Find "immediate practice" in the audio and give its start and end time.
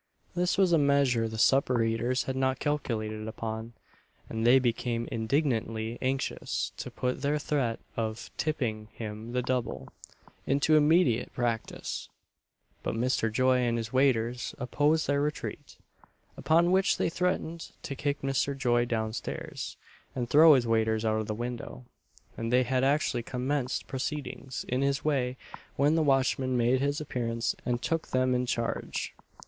10.75-12.09